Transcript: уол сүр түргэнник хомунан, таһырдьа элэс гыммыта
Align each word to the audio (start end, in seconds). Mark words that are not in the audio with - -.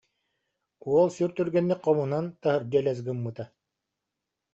уол 0.91 1.07
сүр 1.17 1.31
түргэнник 1.37 1.79
хомунан, 1.85 2.25
таһырдьа 2.41 2.77
элэс 2.81 2.99
гыммыта 3.07 3.43